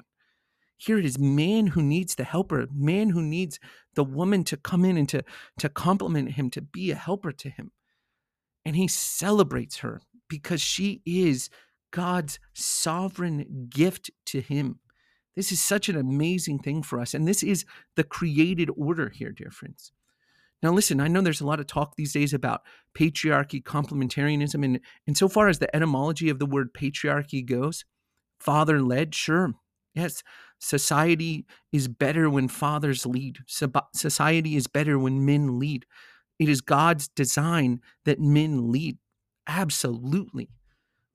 Here 0.77 0.99
it 0.99 1.05
is 1.05 1.19
man 1.19 1.69
who 1.69 1.83
needs 1.83 2.15
the 2.15 2.25
helper, 2.25 2.67
man 2.73 3.11
who 3.11 3.23
needs 3.23 3.59
the 3.95 4.05
woman 4.05 4.45
to 4.45 4.57
come 4.57 4.85
in 4.85 4.97
and 4.97 5.09
to, 5.09 5.25
to 5.59 5.69
complement 5.69 6.33
him, 6.33 6.51
to 6.51 6.61
be 6.61 6.91
a 6.91 6.97
helper 6.97 7.33
to 7.33 7.49
him. 7.49 7.73
And 8.65 8.77
he 8.77 8.89
celebrates 8.89 9.79
her 9.79 10.03
because 10.29 10.61
she 10.61 11.03
is 11.07 11.49
God's 11.93 12.39
sovereign 12.53 13.69
gift 13.71 14.11
to 14.27 14.41
him. 14.41 14.81
This 15.35 15.53
is 15.53 15.61
such 15.61 15.89
an 15.89 15.97
amazing 15.97 16.59
thing 16.59 16.83
for 16.83 17.01
us. 17.01 17.15
And 17.15 17.27
this 17.29 17.43
is 17.43 17.65
the 17.95 18.05
created 18.05 18.71
order 18.77 19.11
here, 19.11 19.33
dear 19.33 19.51
friends. 19.51 19.93
Now, 20.63 20.73
listen, 20.73 21.01
I 21.01 21.09
know 21.09 21.21
there's 21.21 21.43
a 21.43 21.47
lot 21.47 21.61
of 21.61 21.67
talk 21.67 21.95
these 21.97 22.15
days 22.15 22.33
about 22.33 22.63
patriarchy, 22.95 23.63
complementarianism, 23.63 24.65
and, 24.65 24.81
and 25.07 25.17
so 25.17 25.29
far 25.29 25.49
as 25.49 25.59
the 25.59 25.75
etymology 25.77 26.31
of 26.31 26.39
the 26.39 26.47
word 26.47 26.73
patriarchy 26.73 27.45
goes, 27.45 27.85
father 28.41 28.81
led, 28.81 29.15
sure. 29.15 29.55
Yes, 29.97 30.23
society 30.61 31.47
is 31.73 31.89
better 31.89 32.29
when 32.31 32.49
fathers 32.49 33.07
lead. 33.07 33.39
Society 33.95 34.57
is 34.57 34.67
better 34.67 34.99
when 34.99 35.25
men 35.25 35.59
lead. 35.59 35.87
It 36.39 36.49
is 36.51 36.61
God's 36.61 37.09
design 37.09 37.81
that 38.05 38.21
men 38.21 38.71
lead. 38.71 38.99
Absolutely. 39.47 40.51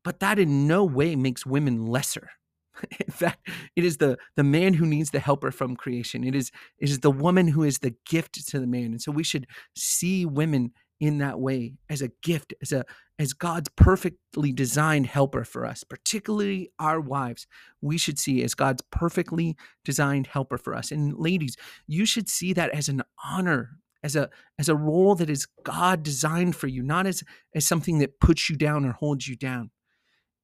But 0.04 0.20
that 0.20 0.40
in 0.40 0.68
no 0.68 0.84
way 0.84 1.16
makes 1.16 1.46
women 1.46 1.86
lesser. 1.86 2.30
In 3.06 3.12
fact, 3.14 3.50
it 3.76 3.84
is 3.86 3.98
the 3.98 4.18
the 4.36 4.44
man 4.44 4.74
who 4.74 4.86
needs 4.86 5.12
the 5.12 5.20
helper 5.20 5.52
from 5.52 5.76
creation. 5.76 6.24
It 6.24 6.36
is 6.36 6.52
it 6.80 6.90
is 6.90 7.00
the 7.00 7.12
woman 7.12 7.48
who 7.50 7.64
is 7.64 7.80
the 7.80 7.96
gift 8.10 8.48
to 8.48 8.60
the 8.60 8.68
man. 8.68 8.86
And 8.86 9.02
so 9.02 9.12
we 9.12 9.24
should 9.24 9.48
see 9.76 10.26
women 10.26 10.72
in 11.02 11.18
that 11.18 11.40
way 11.40 11.74
as 11.90 12.02
a 12.02 12.12
gift, 12.22 12.54
as 12.62 12.72
a 12.72 12.86
as 13.20 13.34
God's 13.34 13.70
perfectly 13.76 14.52
designed 14.52 15.08
helper 15.08 15.44
for 15.44 15.66
us, 15.66 15.84
particularly 15.84 16.72
our 16.80 17.02
wives. 17.02 17.46
We 17.82 17.98
should 17.98 18.18
see 18.18 18.42
as 18.44 18.56
God's 18.56 18.84
perfectly 18.92 19.58
designed 19.84 20.28
helper 20.28 20.58
for 20.58 20.74
us. 20.74 20.92
And 20.92 21.18
ladies, 21.18 21.58
you 21.88 22.06
should 22.06 22.30
see 22.30 22.54
that 22.54 22.70
as 22.72 22.88
an 22.88 23.02
honor, 23.24 23.72
as 24.04 24.16
a 24.16 24.30
as 24.60 24.70
a 24.70 24.76
role 24.76 25.16
that 25.16 25.30
is 25.30 25.48
God 25.64 26.04
designed 26.04 26.56
for 26.56 26.68
you, 26.68 26.84
not 26.84 27.08
as 27.08 27.24
as 27.56 27.66
something 27.66 27.98
that 27.98 28.20
puts 28.20 28.50
you 28.50 28.56
down 28.56 28.86
or 28.86 28.94
holds 28.94 29.28
you 29.28 29.36
down. 29.36 29.72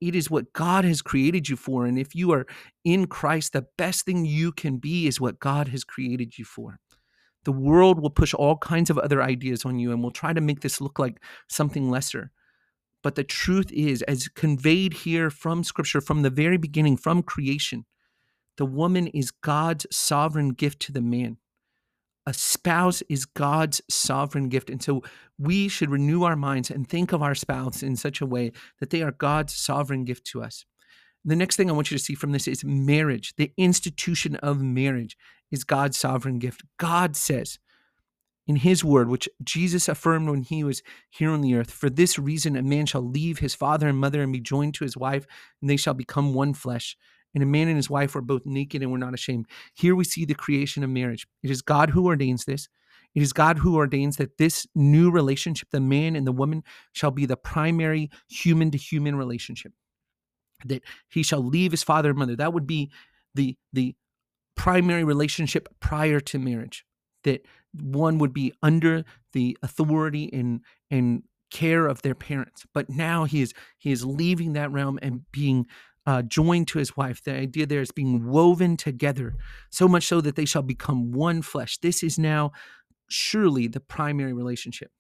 It 0.01 0.15
is 0.15 0.29
what 0.29 0.53
God 0.53 0.85
has 0.85 1.01
created 1.01 1.49
you 1.49 1.55
for. 1.55 1.85
And 1.85 1.97
if 1.97 2.13
you 2.13 2.31
are 2.31 2.45
in 2.83 3.07
Christ, 3.07 3.53
the 3.53 3.65
best 3.77 4.05
thing 4.05 4.25
you 4.25 4.51
can 4.51 4.77
be 4.77 5.07
is 5.07 5.21
what 5.21 5.39
God 5.39 5.69
has 5.69 5.83
created 5.83 6.37
you 6.37 6.45
for. 6.45 6.79
The 7.47 7.51
world 7.53 7.99
will 7.99 8.11
push 8.11 8.33
all 8.33 8.57
kinds 8.57 8.89
of 8.89 8.99
other 8.99 9.23
ideas 9.23 9.65
on 9.65 9.79
you 9.79 9.91
and 9.91 10.03
will 10.03 10.11
try 10.11 10.33
to 10.33 10.41
make 10.41 10.59
this 10.59 10.81
look 10.81 10.99
like 10.99 11.23
something 11.47 11.89
lesser. 11.89 12.31
But 13.01 13.15
the 13.15 13.23
truth 13.23 13.71
is, 13.71 14.01
as 14.03 14.27
conveyed 14.27 14.93
here 14.93 15.29
from 15.29 15.63
Scripture, 15.63 16.01
from 16.01 16.21
the 16.21 16.29
very 16.29 16.57
beginning, 16.57 16.97
from 16.97 17.23
creation, 17.23 17.85
the 18.57 18.65
woman 18.65 19.07
is 19.07 19.31
God's 19.31 19.87
sovereign 19.91 20.49
gift 20.49 20.81
to 20.81 20.91
the 20.91 21.01
man 21.01 21.37
a 22.27 22.33
spouse 22.33 23.01
is 23.07 23.25
God's 23.25 23.81
sovereign 23.89 24.49
gift. 24.49 24.69
And 24.69 24.83
so 24.83 25.01
we 25.39 25.69
should 25.69 25.89
renew 25.89 26.23
our 26.23 26.35
minds 26.35 26.69
and 26.69 26.87
think 26.87 27.13
of 27.13 27.23
our 27.23 27.33
spouse 27.33 27.81
in 27.81 27.95
such 27.95 28.19
a 28.19 28.25
way 28.25 28.51
that 28.81 28.89
they 28.89 29.01
are 29.01 29.13
God's 29.13 29.55
sovereign 29.55 30.03
gift 30.03 30.25
to 30.27 30.43
us. 30.43 30.65
The 31.25 31.35
next 31.35 31.55
thing 31.55 31.69
I 31.69 31.73
want 31.73 31.91
you 31.91 31.97
to 31.97 32.03
see 32.03 32.15
from 32.15 32.31
this 32.31 32.47
is 32.47 32.63
marriage. 32.63 33.33
The 33.35 33.51
institution 33.57 34.35
of 34.37 34.61
marriage 34.61 35.17
is 35.51 35.63
God's 35.63 35.97
sovereign 35.97 36.39
gift. 36.39 36.63
God 36.77 37.15
says 37.15 37.59
in 38.45 38.57
his 38.57 38.83
word, 38.83 39.09
which 39.09 39.27
Jesus 39.43 39.89
affirmed 39.89 40.29
when 40.29 40.43
he 40.43 40.63
was 40.63 40.81
here 41.09 41.31
on 41.31 41.41
the 41.41 41.55
earth, 41.55 41.71
for 41.71 41.89
this 41.89 42.17
reason 42.17 42.55
a 42.55 42.61
man 42.61 42.85
shall 42.85 43.01
leave 43.01 43.39
his 43.39 43.55
father 43.55 43.89
and 43.89 43.97
mother 43.97 44.21
and 44.21 44.31
be 44.31 44.39
joined 44.39 44.73
to 44.75 44.85
his 44.85 44.95
wife, 44.95 45.25
and 45.61 45.69
they 45.69 45.75
shall 45.75 45.93
become 45.93 46.33
one 46.33 46.53
flesh 46.53 46.95
and 47.37 47.43
a 47.43 47.45
man 47.45 47.67
and 47.67 47.77
his 47.77 47.89
wife 47.89 48.15
were 48.15 48.21
both 48.21 48.45
naked 48.45 48.81
and 48.81 48.91
were 48.91 48.97
not 48.97 49.13
ashamed. 49.13 49.45
Here 49.75 49.95
we 49.95 50.03
see 50.03 50.25
the 50.25 50.33
creation 50.33 50.83
of 50.83 50.89
marriage. 50.89 51.27
It 51.43 51.51
is 51.51 51.61
God 51.61 51.91
who 51.91 52.07
ordains 52.07 52.45
this. 52.45 52.67
It 53.13 53.21
is 53.21 53.31
God 53.31 53.59
who 53.59 53.75
ordains 53.75 54.17
that 54.17 54.37
this 54.39 54.65
new 54.73 55.11
relationship, 55.11 55.69
the 55.71 55.79
man 55.79 56.15
and 56.15 56.25
the 56.25 56.31
woman, 56.31 56.63
shall 56.93 57.11
be 57.11 57.27
the 57.27 57.37
primary 57.37 58.09
human 58.27 58.71
to 58.71 58.77
human 58.77 59.15
relationship. 59.15 59.71
That 60.65 60.83
he 61.09 61.23
shall 61.23 61.43
leave 61.43 61.71
his 61.71 61.83
father 61.83 62.09
and 62.09 62.19
mother. 62.19 62.35
That 62.35 62.53
would 62.53 62.67
be 62.67 62.91
the, 63.35 63.55
the 63.73 63.95
primary 64.55 65.03
relationship 65.03 65.67
prior 65.79 66.19
to 66.19 66.39
marriage. 66.39 66.85
That 67.23 67.45
one 67.73 68.17
would 68.17 68.33
be 68.33 68.53
under 68.63 69.03
the 69.33 69.57
authority 69.61 70.29
and, 70.33 70.61
and 70.89 71.23
care 71.51 71.87
of 71.87 72.01
their 72.01 72.15
parents. 72.15 72.65
But 72.73 72.89
now 72.89 73.25
he 73.25 73.41
is 73.41 73.53
he 73.77 73.91
is 73.91 74.05
leaving 74.05 74.53
that 74.53 74.71
realm 74.71 74.99
and 75.01 75.21
being 75.31 75.65
uh, 76.05 76.21
joined 76.21 76.67
to 76.69 76.79
his 76.79 76.95
wife. 76.95 77.23
The 77.23 77.33
idea 77.33 77.65
there 77.65 77.81
is 77.81 77.91
being 77.91 78.25
woven 78.25 78.77
together, 78.77 79.35
so 79.69 79.87
much 79.87 80.05
so 80.05 80.21
that 80.21 80.35
they 80.35 80.45
shall 80.45 80.61
become 80.61 81.11
one 81.11 81.41
flesh. 81.41 81.77
This 81.77 82.03
is 82.03 82.17
now 82.17 82.51
surely 83.09 83.67
the 83.67 83.79
primary 83.79 84.33
relationship. 84.33 84.91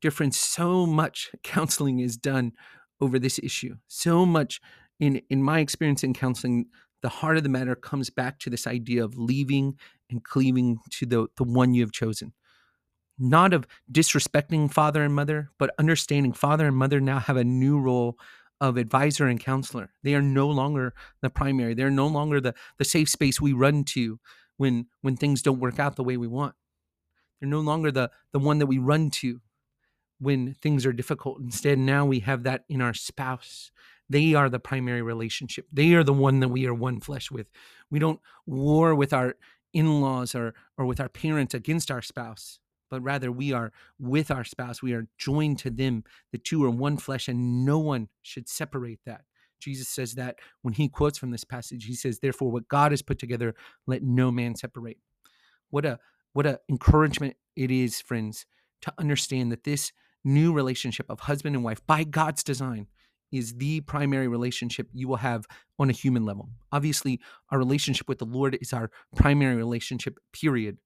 Different, 0.00 0.34
so 0.34 0.86
much 0.86 1.30
counseling 1.42 1.98
is 1.98 2.16
done 2.16 2.52
over 3.00 3.18
this 3.18 3.38
issue. 3.42 3.76
So 3.86 4.26
much 4.26 4.60
in 5.00 5.22
in 5.30 5.42
my 5.42 5.60
experience 5.60 6.02
in 6.04 6.14
counseling, 6.14 6.66
the 7.02 7.08
heart 7.08 7.36
of 7.36 7.42
the 7.42 7.48
matter 7.48 7.74
comes 7.74 8.10
back 8.10 8.38
to 8.40 8.50
this 8.50 8.66
idea 8.66 9.04
of 9.04 9.16
leaving 9.16 9.76
and 10.10 10.24
cleaving 10.24 10.78
to 10.90 11.06
the, 11.06 11.26
the 11.36 11.44
one 11.44 11.74
you 11.74 11.82
have 11.82 11.92
chosen. 11.92 12.32
Not 13.18 13.52
of 13.52 13.66
disrespecting 13.90 14.72
father 14.72 15.02
and 15.02 15.14
mother, 15.14 15.50
but 15.58 15.74
understanding 15.78 16.32
father 16.32 16.66
and 16.66 16.76
mother 16.76 17.00
now 17.00 17.18
have 17.18 17.36
a 17.36 17.44
new 17.44 17.78
role 17.78 18.16
of 18.60 18.76
advisor 18.76 19.26
and 19.26 19.38
counselor. 19.38 19.90
They 20.02 20.14
are 20.14 20.22
no 20.22 20.48
longer 20.48 20.94
the 21.20 21.30
primary. 21.30 21.74
They're 21.74 21.90
no 21.90 22.06
longer 22.06 22.40
the, 22.40 22.54
the 22.78 22.84
safe 22.84 23.08
space 23.08 23.40
we 23.40 23.52
run 23.52 23.84
to 23.84 24.18
when 24.56 24.86
when 25.02 25.16
things 25.16 25.42
don't 25.42 25.60
work 25.60 25.78
out 25.78 25.96
the 25.96 26.04
way 26.04 26.16
we 26.16 26.26
want. 26.26 26.54
They're 27.40 27.48
no 27.48 27.60
longer 27.60 27.90
the 27.92 28.10
the 28.32 28.38
one 28.40 28.58
that 28.58 28.66
we 28.66 28.78
run 28.78 29.10
to 29.10 29.40
when 30.18 30.54
things 30.54 30.84
are 30.84 30.92
difficult. 30.92 31.40
Instead, 31.40 31.78
now 31.78 32.04
we 32.04 32.20
have 32.20 32.42
that 32.44 32.64
in 32.68 32.80
our 32.80 32.94
spouse. 32.94 33.70
They 34.10 34.34
are 34.34 34.48
the 34.48 34.58
primary 34.58 35.02
relationship. 35.02 35.66
They 35.72 35.92
are 35.94 36.04
the 36.04 36.12
one 36.12 36.40
that 36.40 36.48
we 36.48 36.66
are 36.66 36.74
one 36.74 37.00
flesh 37.00 37.30
with. 37.30 37.48
We 37.90 37.98
don't 37.98 38.20
war 38.46 38.94
with 38.94 39.12
our 39.12 39.34
in-laws 39.74 40.34
or 40.34 40.54
or 40.78 40.86
with 40.86 40.98
our 40.98 41.10
parents 41.10 41.52
against 41.54 41.90
our 41.90 42.00
spouse 42.00 42.58
but 42.90 43.02
rather 43.02 43.30
we 43.30 43.52
are 43.52 43.72
with 43.98 44.30
our 44.30 44.44
spouse. 44.44 44.82
We 44.82 44.94
are 44.94 45.06
joined 45.18 45.58
to 45.60 45.70
them. 45.70 46.04
The 46.32 46.38
two 46.38 46.64
are 46.64 46.70
one 46.70 46.96
flesh, 46.96 47.28
and 47.28 47.64
no 47.64 47.78
one 47.78 48.08
should 48.22 48.48
separate 48.48 49.00
that. 49.06 49.22
Jesus 49.60 49.88
says 49.88 50.14
that 50.14 50.36
when 50.62 50.74
he 50.74 50.88
quotes 50.88 51.18
from 51.18 51.30
this 51.30 51.44
passage, 51.44 51.84
he 51.84 51.94
says, 51.94 52.20
Therefore, 52.20 52.50
what 52.50 52.68
God 52.68 52.92
has 52.92 53.02
put 53.02 53.18
together, 53.18 53.54
let 53.86 54.02
no 54.02 54.30
man 54.30 54.54
separate. 54.54 54.98
What 55.70 55.84
a 55.84 55.98
what 56.32 56.46
a 56.46 56.60
encouragement 56.68 57.36
it 57.56 57.70
is, 57.70 58.00
friends, 58.00 58.46
to 58.82 58.92
understand 58.98 59.50
that 59.50 59.64
this 59.64 59.92
new 60.24 60.52
relationship 60.52 61.06
of 61.08 61.20
husband 61.20 61.54
and 61.54 61.64
wife 61.64 61.84
by 61.86 62.04
God's 62.04 62.42
design 62.42 62.86
is 63.30 63.54
the 63.54 63.80
primary 63.82 64.28
relationship 64.28 64.88
you 64.92 65.06
will 65.06 65.16
have 65.16 65.44
on 65.78 65.90
a 65.90 65.92
human 65.92 66.24
level. 66.24 66.48
Obviously, 66.72 67.20
our 67.50 67.58
relationship 67.58 68.08
with 68.08 68.18
the 68.18 68.24
Lord 68.24 68.56
is 68.60 68.72
our 68.72 68.90
primary 69.14 69.56
relationship, 69.56 70.18
period 70.32 70.78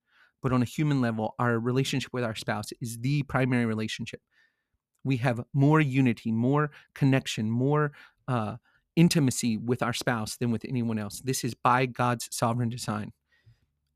but 0.43 0.53
on 0.53 0.61
a 0.61 0.67
human 0.67 1.01
level, 1.01 1.35
our 1.39 1.59
relationship 1.59 2.13
with 2.13 2.25
our 2.25 2.35
spouse 2.35 2.67
is 2.81 2.99
the 2.99 3.23
primary 3.23 3.65
relationship. 3.65 4.21
We 5.05 5.17
have 5.19 5.41
more 5.55 5.81
unity, 5.81 6.33
more 6.33 6.71
connection, 6.95 7.49
more 7.49 7.93
uh, 8.29 8.57
intimacy 8.97 9.57
with 9.57 9.83
our 9.83 9.93
spouse 9.93 10.37
than 10.37 10.51
with 10.51 10.65
anyone 10.69 10.99
else. 10.99 11.21
This 11.21 11.45
is 11.45 11.55
by 11.55 11.87
God's 11.87 12.29
sovereign 12.31 12.69
design, 12.69 13.13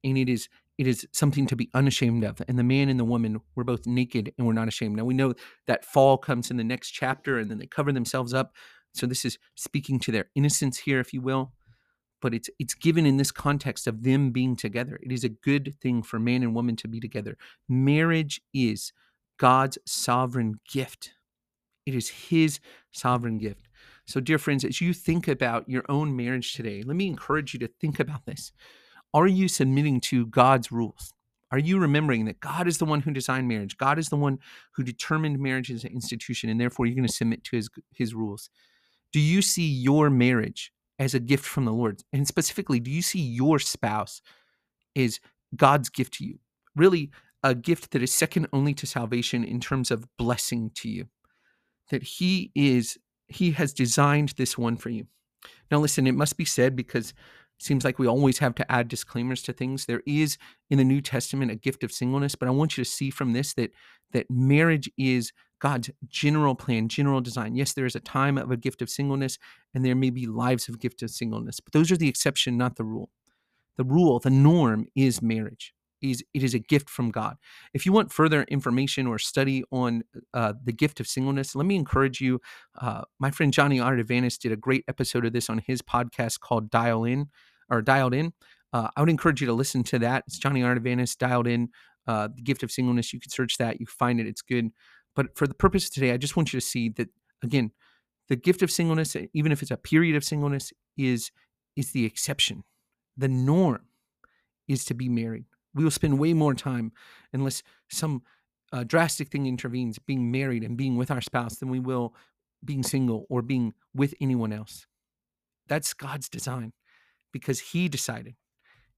and 0.04 0.16
it 0.16 0.28
is 0.28 0.48
it 0.78 0.86
is 0.86 1.06
something 1.12 1.46
to 1.46 1.56
be 1.56 1.70
unashamed 1.74 2.24
of. 2.24 2.42
And 2.48 2.58
the 2.58 2.64
man 2.64 2.88
and 2.88 3.00
the 3.00 3.04
woman 3.04 3.40
were 3.54 3.64
both 3.64 3.86
naked 3.86 4.32
and 4.36 4.46
were 4.46 4.54
not 4.54 4.68
ashamed. 4.68 4.96
Now 4.96 5.04
we 5.04 5.14
know 5.14 5.34
that 5.66 5.84
fall 5.84 6.18
comes 6.18 6.50
in 6.50 6.56
the 6.56 6.64
next 6.64 6.90
chapter, 6.90 7.38
and 7.38 7.50
then 7.50 7.58
they 7.58 7.66
cover 7.66 7.92
themselves 7.92 8.34
up. 8.34 8.52
So 8.94 9.06
this 9.06 9.24
is 9.24 9.38
speaking 9.54 9.98
to 10.00 10.12
their 10.12 10.26
innocence 10.34 10.78
here, 10.78 11.00
if 11.00 11.12
you 11.12 11.20
will 11.20 11.52
but 12.22 12.34
it's 12.34 12.50
it's 12.58 12.74
given 12.74 13.06
in 13.06 13.16
this 13.16 13.30
context 13.30 13.86
of 13.86 14.02
them 14.02 14.30
being 14.30 14.56
together. 14.56 14.98
It 15.02 15.12
is 15.12 15.24
a 15.24 15.28
good 15.28 15.74
thing 15.80 16.02
for 16.02 16.18
man 16.18 16.42
and 16.42 16.54
woman 16.54 16.76
to 16.76 16.88
be 16.88 17.00
together. 17.00 17.36
Marriage 17.68 18.40
is 18.54 18.92
God's 19.38 19.78
sovereign 19.86 20.54
gift. 20.68 21.12
It 21.84 21.94
is 21.94 22.08
his 22.08 22.58
sovereign 22.92 23.38
gift. 23.38 23.68
So 24.06 24.20
dear 24.20 24.38
friends, 24.38 24.64
as 24.64 24.80
you 24.80 24.92
think 24.92 25.28
about 25.28 25.68
your 25.68 25.84
own 25.88 26.16
marriage 26.16 26.54
today, 26.54 26.82
let 26.82 26.96
me 26.96 27.06
encourage 27.06 27.52
you 27.52 27.60
to 27.60 27.68
think 27.80 28.00
about 28.00 28.24
this. 28.26 28.52
Are 29.16 29.26
you 29.26 29.48
submitting 29.48 30.02
to 30.02 30.26
God's 30.26 30.70
rules? 30.70 31.14
Are 31.50 31.58
you 31.58 31.78
remembering 31.78 32.26
that 32.26 32.38
God 32.40 32.68
is 32.68 32.76
the 32.76 32.84
one 32.84 33.00
who 33.00 33.12
designed 33.12 33.48
marriage? 33.48 33.78
God 33.78 33.98
is 33.98 34.10
the 34.10 34.16
one 34.16 34.38
who 34.72 34.82
determined 34.82 35.38
marriage 35.38 35.70
as 35.70 35.84
an 35.84 35.92
institution, 35.92 36.50
and 36.50 36.60
therefore 36.60 36.84
you're 36.84 36.94
going 36.94 37.08
to 37.08 37.12
submit 37.12 37.42
to 37.44 37.56
his, 37.56 37.70
his 37.94 38.12
rules. 38.12 38.50
Do 39.14 39.18
you 39.18 39.40
see 39.40 39.66
your 39.66 40.10
marriage 40.10 40.70
as 40.98 41.14
a 41.14 41.18
gift 41.18 41.46
from 41.46 41.64
the 41.64 41.72
Lord? 41.72 42.02
And 42.12 42.28
specifically, 42.28 42.78
do 42.78 42.90
you 42.90 43.00
see 43.00 43.20
your 43.20 43.58
spouse 43.58 44.20
as 44.94 45.18
God's 45.56 45.88
gift 45.88 46.12
to 46.18 46.26
you? 46.26 46.38
Really, 46.74 47.10
a 47.42 47.54
gift 47.54 47.92
that 47.92 48.02
is 48.02 48.12
second 48.12 48.48
only 48.52 48.74
to 48.74 48.86
salvation 48.86 49.44
in 49.44 49.60
terms 49.60 49.90
of 49.90 50.04
blessing 50.18 50.72
to 50.74 50.90
you. 50.90 51.06
That 51.90 52.02
He 52.02 52.50
is, 52.54 52.98
He 53.28 53.52
has 53.52 53.72
designed 53.72 54.34
this 54.36 54.58
one 54.58 54.76
for 54.76 54.90
you. 54.90 55.06
Now, 55.70 55.78
listen, 55.78 56.06
it 56.06 56.14
must 56.14 56.36
be 56.36 56.44
said 56.44 56.76
because 56.76 57.14
seems 57.58 57.84
like 57.84 57.98
we 57.98 58.06
always 58.06 58.38
have 58.38 58.54
to 58.56 58.70
add 58.70 58.88
disclaimers 58.88 59.42
to 59.42 59.52
things. 59.52 59.86
There 59.86 60.02
is 60.06 60.38
in 60.70 60.78
the 60.78 60.84
New 60.84 61.00
Testament 61.00 61.50
a 61.50 61.56
gift 61.56 61.82
of 61.82 61.92
singleness, 61.92 62.34
but 62.34 62.48
I 62.48 62.52
want 62.52 62.76
you 62.76 62.84
to 62.84 62.90
see 62.90 63.10
from 63.10 63.32
this 63.32 63.54
that 63.54 63.72
that 64.12 64.30
marriage 64.30 64.90
is 64.96 65.32
God's 65.58 65.90
general 66.08 66.54
plan, 66.54 66.88
general 66.88 67.20
design. 67.20 67.54
Yes, 67.54 67.72
there 67.72 67.86
is 67.86 67.96
a 67.96 68.00
time 68.00 68.38
of 68.38 68.50
a 68.50 68.56
gift 68.56 68.82
of 68.82 68.90
singleness, 68.90 69.38
and 69.74 69.84
there 69.84 69.94
may 69.94 70.10
be 70.10 70.26
lives 70.26 70.68
of 70.68 70.78
gift 70.78 71.02
of 71.02 71.10
singleness, 71.10 71.60
but 71.60 71.72
those 71.72 71.90
are 71.90 71.96
the 71.96 72.08
exception, 72.08 72.58
not 72.58 72.76
the 72.76 72.84
rule. 72.84 73.10
The 73.76 73.84
rule, 73.84 74.18
the 74.18 74.30
norm 74.30 74.86
is 74.94 75.22
marriage. 75.22 75.74
Is 76.02 76.22
it 76.34 76.42
is 76.42 76.54
a 76.54 76.58
gift 76.58 76.90
from 76.90 77.10
God. 77.10 77.36
If 77.72 77.86
you 77.86 77.92
want 77.92 78.12
further 78.12 78.42
information 78.44 79.06
or 79.06 79.18
study 79.18 79.64
on 79.70 80.02
uh, 80.34 80.54
the 80.62 80.72
gift 80.72 81.00
of 81.00 81.06
singleness, 81.06 81.54
let 81.54 81.66
me 81.66 81.76
encourage 81.76 82.20
you. 82.20 82.40
Uh, 82.80 83.02
my 83.18 83.30
friend 83.30 83.52
Johnny 83.52 83.78
Ardavanis 83.78 84.38
did 84.38 84.52
a 84.52 84.56
great 84.56 84.84
episode 84.88 85.24
of 85.24 85.32
this 85.32 85.48
on 85.48 85.58
his 85.66 85.82
podcast 85.82 86.40
called 86.40 86.70
Dial 86.70 87.04
In 87.04 87.28
or 87.70 87.82
Dialed 87.82 88.14
In. 88.14 88.32
Uh, 88.72 88.88
I 88.96 89.00
would 89.00 89.10
encourage 89.10 89.40
you 89.40 89.46
to 89.46 89.52
listen 89.52 89.82
to 89.84 89.98
that. 90.00 90.24
It's 90.26 90.38
Johnny 90.38 90.60
Ardavanis 90.60 91.16
Dialed 91.16 91.46
In, 91.46 91.70
uh, 92.06 92.28
the 92.34 92.42
gift 92.42 92.62
of 92.62 92.70
singleness. 92.70 93.12
You 93.12 93.20
can 93.20 93.30
search 93.30 93.56
that. 93.58 93.80
You 93.80 93.86
find 93.86 94.20
it. 94.20 94.26
It's 94.26 94.42
good. 94.42 94.70
But 95.14 95.36
for 95.36 95.46
the 95.46 95.54
purpose 95.54 95.86
of 95.86 95.94
today, 95.94 96.12
I 96.12 96.18
just 96.18 96.36
want 96.36 96.52
you 96.52 96.60
to 96.60 96.66
see 96.66 96.90
that 96.90 97.08
again, 97.42 97.72
the 98.28 98.36
gift 98.36 98.62
of 98.62 98.70
singleness, 98.70 99.16
even 99.32 99.52
if 99.52 99.62
it's 99.62 99.70
a 99.70 99.76
period 99.76 100.16
of 100.16 100.24
singleness, 100.24 100.72
is 100.96 101.30
is 101.74 101.92
the 101.92 102.04
exception. 102.04 102.64
The 103.16 103.28
norm 103.28 103.86
is 104.68 104.84
to 104.86 104.94
be 104.94 105.08
married. 105.08 105.46
We 105.76 105.84
will 105.84 105.90
spend 105.90 106.18
way 106.18 106.32
more 106.32 106.54
time 106.54 106.90
unless 107.32 107.62
some 107.88 108.22
uh, 108.72 108.82
drastic 108.82 109.28
thing 109.28 109.46
intervenes, 109.46 109.98
being 109.98 110.32
married 110.32 110.64
and 110.64 110.76
being 110.76 110.96
with 110.96 111.10
our 111.10 111.20
spouse, 111.20 111.56
than 111.56 111.68
we 111.68 111.78
will 111.78 112.14
being 112.64 112.82
single 112.82 113.26
or 113.28 113.42
being 113.42 113.74
with 113.94 114.14
anyone 114.20 114.52
else. 114.52 114.86
That's 115.68 115.94
God's 115.94 116.28
design 116.28 116.72
because 117.32 117.60
He 117.60 117.88
decided 117.88 118.34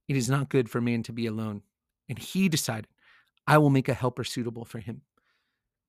it 0.07 0.17
is 0.17 0.31
not 0.31 0.49
good 0.49 0.71
for 0.71 0.81
man 0.81 1.03
to 1.03 1.13
be 1.13 1.27
alone. 1.27 1.63
And 2.09 2.19
He 2.19 2.49
decided, 2.49 2.87
I 3.49 3.59
will 3.59 3.71
make 3.71 3.89
a 3.89 3.95
helper 3.95 4.25
suitable 4.25 4.65
for 4.65 4.79
him. 4.79 5.03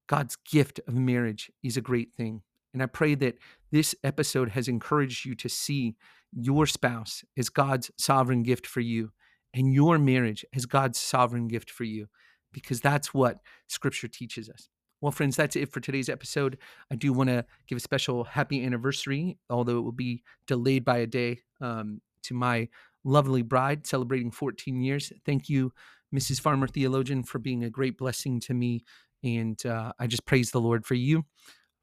God's 0.08 0.38
gift 0.38 0.80
of 0.88 0.96
marriage 0.96 1.52
is 1.62 1.78
a 1.78 1.82
great 1.82 2.14
thing. 2.16 2.42
And 2.74 2.82
I 2.82 2.86
pray 2.86 3.16
that 3.16 3.38
this 3.72 3.94
episode 4.04 4.50
has 4.50 4.68
encouraged 4.68 5.26
you 5.26 5.36
to 5.36 5.50
see 5.50 5.96
your 6.32 6.66
spouse 6.66 7.24
as 7.38 7.50
God's 7.50 7.92
sovereign 7.98 8.44
gift 8.44 8.66
for 8.66 8.80
you 8.80 9.12
and 9.54 9.74
your 9.74 9.98
marriage 9.98 10.46
as 10.54 10.66
God's 10.66 11.00
sovereign 11.00 11.48
gift 11.48 11.70
for 11.70 11.84
you, 11.84 12.08
because 12.52 12.82
that's 12.82 13.14
what 13.14 13.40
scripture 13.68 14.08
teaches 14.08 14.50
us. 14.50 14.70
Well, 15.02 15.12
friends, 15.12 15.36
that's 15.36 15.56
it 15.56 15.72
for 15.72 15.80
today's 15.80 16.10
episode. 16.10 16.58
I 16.92 16.96
do 16.96 17.14
want 17.14 17.30
to 17.30 17.46
give 17.68 17.78
a 17.78 17.82
special 17.82 18.26
happy 18.26 18.66
anniversary, 18.66 19.38
although 19.50 19.78
it 19.78 19.82
will 19.82 19.92
be 19.94 20.24
delayed 20.46 20.84
by 20.84 20.98
a 20.98 21.08
day, 21.08 21.40
um, 21.62 22.02
to 22.24 22.34
my 22.34 22.68
lovely 23.06 23.42
bride 23.42 23.88
celebrating 23.88 24.30
14 24.30 24.82
years. 24.82 25.14
Thank 25.26 25.48
you, 25.48 25.72
Mrs. 26.14 26.42
Farmer 26.42 26.68
Theologian, 26.68 27.24
for 27.24 27.40
being 27.40 27.64
a 27.64 27.70
great 27.70 27.98
blessing 27.98 28.42
to 28.42 28.54
me 28.54 28.84
and 29.24 29.64
uh, 29.66 29.92
I 30.00 30.08
just 30.08 30.26
praise 30.26 30.52
the 30.52 30.62
Lord 30.62 30.86
for 30.86 30.96
you. 30.96 31.26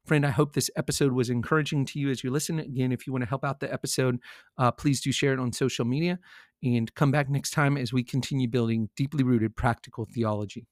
Friend, 0.05 0.25
I 0.25 0.29
hope 0.29 0.53
this 0.53 0.71
episode 0.77 1.11
was 1.11 1.29
encouraging 1.29 1.85
to 1.87 1.99
you 1.99 2.09
as 2.09 2.23
you 2.23 2.31
listen. 2.31 2.59
Again, 2.59 2.93
if 2.93 3.05
you 3.05 3.11
want 3.11 3.23
to 3.23 3.29
help 3.29 3.43
out 3.43 3.59
the 3.59 3.71
episode, 3.71 4.19
uh, 4.57 4.71
please 4.71 5.01
do 5.01 5.11
share 5.11 5.33
it 5.33 5.39
on 5.39 5.51
social 5.51 5.83
media 5.83 6.17
and 6.63 6.93
come 6.95 7.11
back 7.11 7.29
next 7.29 7.51
time 7.51 7.77
as 7.77 7.93
we 7.93 8.03
continue 8.03 8.47
building 8.47 8.89
deeply 8.95 9.23
rooted 9.23 9.55
practical 9.55 10.05
theology. 10.05 10.67